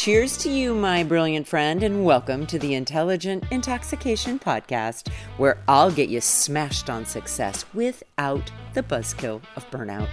[0.00, 5.90] Cheers to you, my brilliant friend, and welcome to the Intelligent Intoxication Podcast, where I'll
[5.90, 10.08] get you smashed on success without the buzzkill of burnout.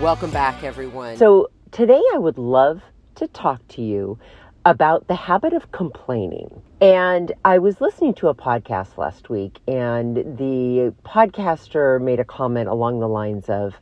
[0.00, 1.18] Welcome back, everyone.
[1.18, 2.80] So, today I would love
[3.16, 4.18] to talk to you
[4.64, 6.62] about the habit of complaining.
[6.80, 12.70] And I was listening to a podcast last week, and the podcaster made a comment
[12.70, 13.74] along the lines of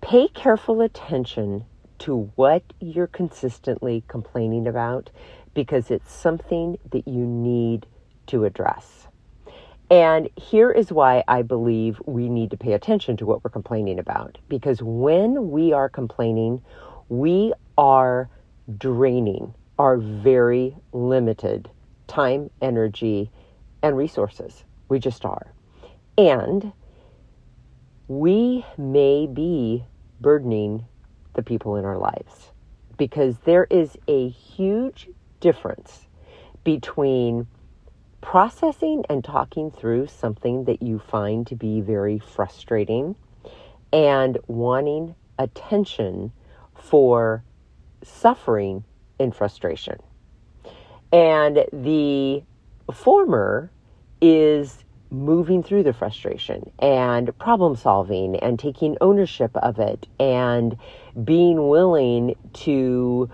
[0.00, 1.66] pay careful attention
[2.00, 5.10] to what you're consistently complaining about
[5.54, 7.86] because it's something that you need
[8.26, 9.06] to address.
[9.90, 13.98] And here is why I believe we need to pay attention to what we're complaining
[13.98, 14.38] about.
[14.48, 16.62] Because when we are complaining,
[17.08, 18.28] we are
[18.78, 21.70] draining our very limited
[22.06, 23.30] time, energy,
[23.82, 24.64] and resources.
[24.88, 25.52] We just are.
[26.16, 26.72] And
[28.08, 29.84] we may be
[30.20, 30.86] burdening
[31.34, 32.52] the people in our lives
[32.96, 35.08] because there is a huge
[35.40, 36.06] difference
[36.62, 37.46] between
[38.20, 43.14] processing and talking through something that you find to be very frustrating
[43.92, 46.32] and wanting attention
[46.74, 47.44] for
[48.02, 48.84] suffering
[49.18, 49.98] and frustration.
[51.12, 52.42] And the
[52.92, 53.70] former
[54.20, 54.83] is
[55.14, 60.76] moving through the frustration and problem solving and taking ownership of it and
[61.22, 63.30] being willing to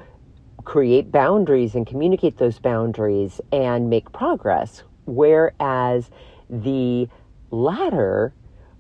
[0.64, 4.82] create boundaries and communicate those boundaries and make progress.
[5.06, 6.10] Whereas
[6.48, 7.08] the
[7.50, 8.34] latter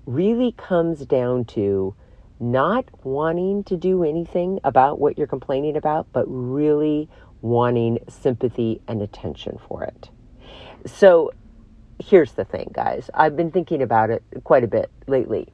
[0.06, 1.94] really comes down to
[2.38, 7.08] not wanting to do anything about what you're complaining about, but really
[7.42, 10.10] wanting sympathy and attention for it.
[10.86, 11.32] So
[12.00, 13.10] here's the thing, guys.
[13.14, 15.48] I've been thinking about it quite a bit lately.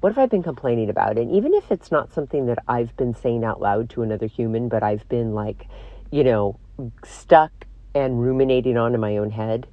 [0.00, 1.16] What have I been complaining about?
[1.16, 4.68] And even if it's not something that I've been saying out loud to another human,
[4.68, 5.68] but I've been like,
[6.10, 6.58] you know,
[7.04, 7.52] stuck
[7.94, 9.68] and ruminating on in my own head,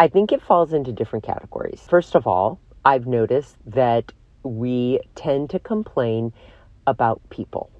[0.00, 1.84] I think it falls into different categories.
[1.88, 4.10] First of all, I've noticed that
[4.42, 6.32] we tend to complain
[6.86, 7.70] about people.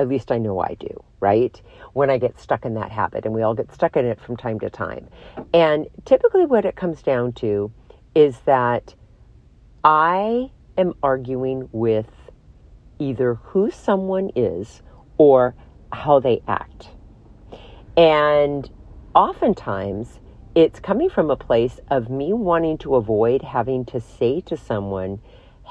[0.00, 1.60] At least I know I do, right?
[1.92, 4.34] When I get stuck in that habit, and we all get stuck in it from
[4.34, 5.08] time to time.
[5.52, 7.70] And typically, what it comes down to
[8.14, 8.94] is that
[9.84, 12.08] I am arguing with
[12.98, 14.80] either who someone is
[15.18, 15.54] or
[15.92, 16.88] how they act.
[17.94, 18.70] And
[19.14, 20.18] oftentimes,
[20.54, 25.20] it's coming from a place of me wanting to avoid having to say to someone,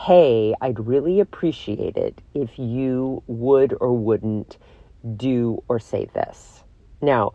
[0.06, 4.58] hey, I'd really appreciate it if you would or wouldn't
[5.18, 6.64] do or say this.
[7.02, 7.34] Now,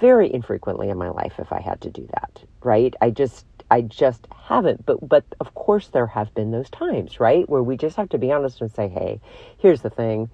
[0.00, 2.92] very infrequently in my life if I had to do that, right?
[3.00, 4.84] I just I just haven't.
[4.84, 7.48] But but of course there have been those times, right?
[7.48, 9.20] Where we just have to be honest and say, "Hey,
[9.58, 10.30] here's the thing.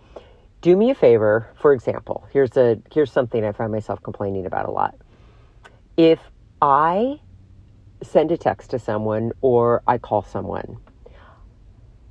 [0.63, 2.27] Do me a favor, for example.
[2.33, 4.95] Here's a here's something I find myself complaining about a lot.
[5.99, 6.21] If
[6.63, 7.21] I
[8.03, 10.79] send a text to someone or I call someone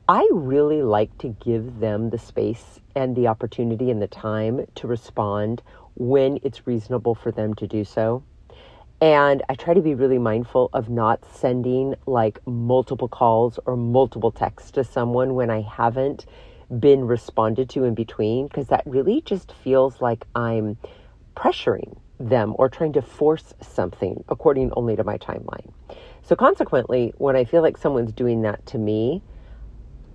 [0.09, 4.88] I really like to give them the space and the opportunity and the time to
[4.88, 5.62] respond
[5.94, 8.24] when it's reasonable for them to do so.
[9.00, 14.31] And I try to be really mindful of not sending like multiple calls or multiple
[14.31, 16.25] texts to someone when I haven't
[16.80, 20.80] been responded to in between, because that really just feels like I'm
[21.38, 25.72] pressuring them or trying to force something according only to my timeline.
[26.24, 29.22] So, consequently, when I feel like someone's doing that to me,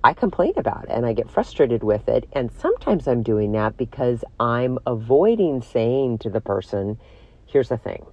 [0.05, 2.29] I complain about it and I get frustrated with it.
[2.35, 6.99] And sometimes I'm doing that because I'm avoiding saying to the person,
[7.47, 8.05] here's the thing.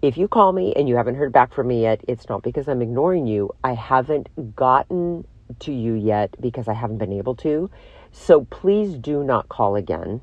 [0.00, 2.68] If you call me and you haven't heard back from me yet, it's not because
[2.68, 3.50] I'm ignoring you.
[3.62, 5.26] I haven't gotten
[5.58, 7.70] to you yet because I haven't been able to.
[8.12, 10.22] So please do not call again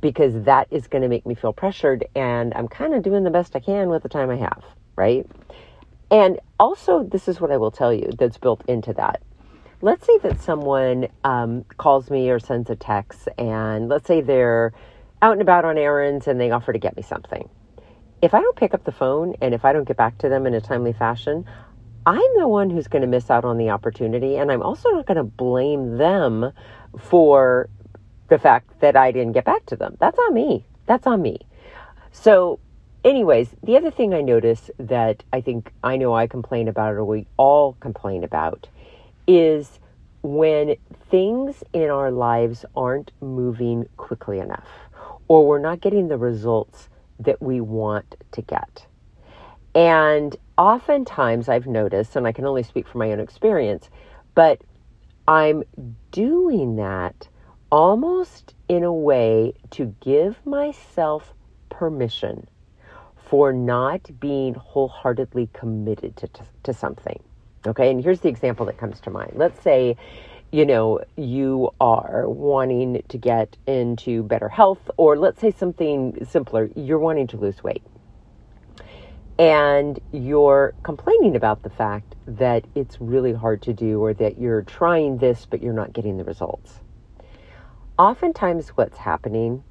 [0.00, 3.30] because that is going to make me feel pressured and I'm kind of doing the
[3.30, 4.62] best I can with the time I have,
[4.94, 5.26] right?
[6.12, 9.22] And also, this is what I will tell you that's built into that
[9.82, 14.72] let's say that someone um, calls me or sends a text, and let's say they're
[15.20, 17.48] out and about on errands and they offer to get me something.
[18.22, 20.46] If I don't pick up the phone and if I don't get back to them
[20.46, 21.44] in a timely fashion,
[22.06, 25.06] I'm the one who's going to miss out on the opportunity, and I'm also not
[25.06, 26.52] going to blame them
[26.98, 27.68] for
[28.28, 29.96] the fact that I didn't get back to them.
[30.00, 30.64] That's on me.
[30.86, 31.40] That's on me.
[32.10, 32.58] So,
[33.04, 37.04] anyways, the other thing I notice that I think I know I complain about, or
[37.04, 38.68] we all complain about,
[39.26, 39.78] is
[40.22, 40.76] when
[41.10, 44.68] things in our lives aren't moving quickly enough
[45.28, 46.88] or we're not getting the results
[47.18, 48.86] that we want to get.
[49.74, 53.88] And oftentimes I've noticed, and I can only speak from my own experience,
[54.34, 54.60] but
[55.26, 55.62] I'm
[56.10, 57.28] doing that
[57.70, 61.32] almost in a way to give myself
[61.70, 62.46] permission
[63.16, 67.22] for not being wholeheartedly committed to, to, to something.
[67.66, 69.32] Okay, and here's the example that comes to mind.
[69.36, 69.96] Let's say,
[70.50, 76.70] you know, you are wanting to get into better health, or let's say something simpler,
[76.74, 77.82] you're wanting to lose weight.
[79.38, 84.62] And you're complaining about the fact that it's really hard to do, or that you're
[84.62, 86.80] trying this, but you're not getting the results.
[87.98, 89.62] Oftentimes, what's happening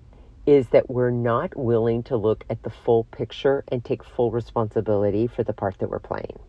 [0.46, 5.28] is that we're not willing to look at the full picture and take full responsibility
[5.28, 6.40] for the part that we're playing.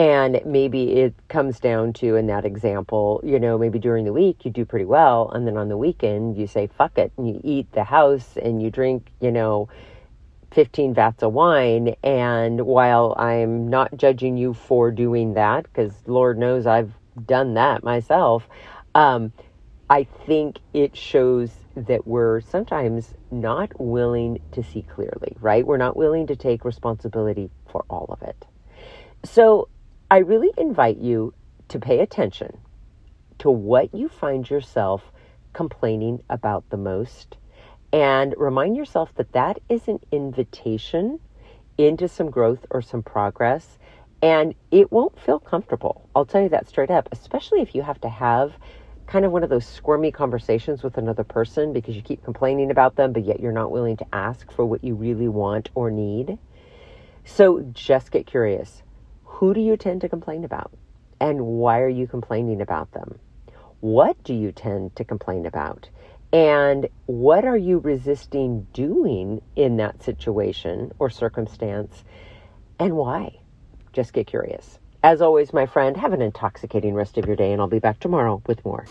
[0.00, 4.46] And maybe it comes down to, in that example, you know, maybe during the week
[4.46, 5.30] you do pretty well.
[5.30, 7.12] And then on the weekend you say, fuck it.
[7.18, 9.68] And you eat the house and you drink, you know,
[10.52, 11.96] 15 vats of wine.
[12.02, 16.94] And while I'm not judging you for doing that, because Lord knows I've
[17.26, 18.48] done that myself,
[18.94, 19.34] um,
[19.90, 25.66] I think it shows that we're sometimes not willing to see clearly, right?
[25.66, 28.46] We're not willing to take responsibility for all of it.
[29.24, 29.68] So
[30.12, 31.34] I really invite you
[31.68, 32.58] to pay attention
[33.38, 35.12] to what you find yourself
[35.52, 37.36] complaining about the most
[37.92, 41.20] and remind yourself that that is an invitation
[41.78, 43.78] into some growth or some progress
[44.20, 46.08] and it won't feel comfortable.
[46.16, 48.54] I'll tell you that straight up, especially if you have to have
[49.06, 52.96] kind of one of those squirmy conversations with another person because you keep complaining about
[52.96, 56.36] them, but yet you're not willing to ask for what you really want or need.
[57.24, 58.82] So just get curious.
[59.40, 60.70] Who do you tend to complain about?
[61.18, 63.18] And why are you complaining about them?
[63.80, 65.88] What do you tend to complain about?
[66.30, 72.04] And what are you resisting doing in that situation or circumstance?
[72.78, 73.38] And why?
[73.94, 74.78] Just get curious.
[75.02, 77.98] As always, my friend, have an intoxicating rest of your day, and I'll be back
[77.98, 78.84] tomorrow with more.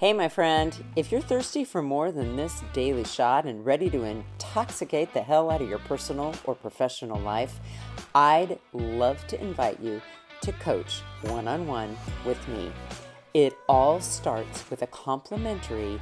[0.00, 4.02] Hey, my friend, if you're thirsty for more than this daily shot and ready to
[4.02, 7.60] intoxicate the hell out of your personal or professional life,
[8.14, 10.00] I'd love to invite you
[10.42, 12.72] to coach one on one with me.
[13.34, 16.00] It all starts with a complimentary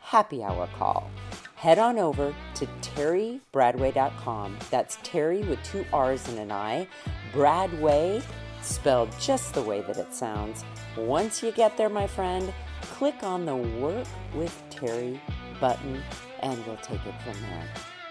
[0.00, 1.10] happy hour call.
[1.56, 4.56] Head on over to terribradway.com.
[4.70, 6.86] That's Terri with two R's and an I.
[7.32, 8.22] Bradway,
[8.62, 10.64] spelled just the way that it sounds.
[10.96, 12.52] Once you get there, my friend,
[12.82, 15.18] click on the Work with Terri
[15.60, 16.00] button
[16.40, 17.64] and we'll take it from there.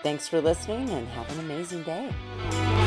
[0.04, 2.87] Thanks for listening and have an amazing day.